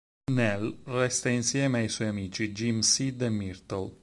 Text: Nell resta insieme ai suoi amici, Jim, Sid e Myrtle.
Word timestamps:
Nell 0.31 0.79
resta 0.85 1.29
insieme 1.29 1.81
ai 1.81 1.87
suoi 1.87 2.07
amici, 2.07 2.51
Jim, 2.51 2.79
Sid 2.79 3.21
e 3.21 3.29
Myrtle. 3.29 3.99